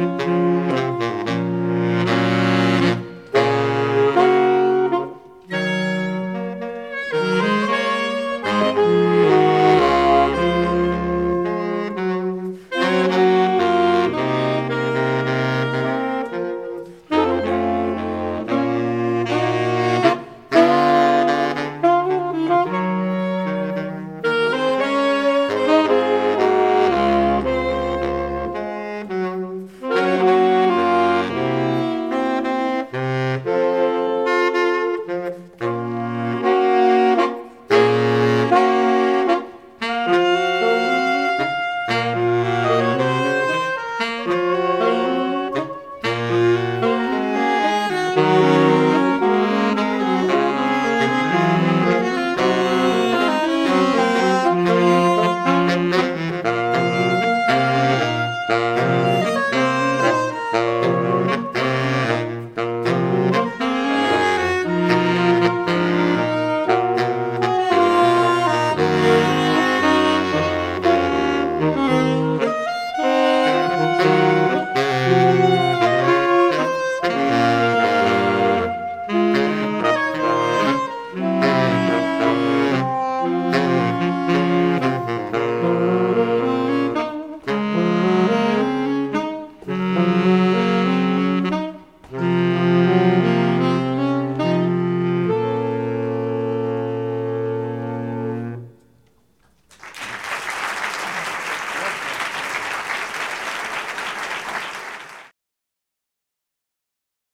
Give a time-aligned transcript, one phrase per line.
[0.00, 0.59] Música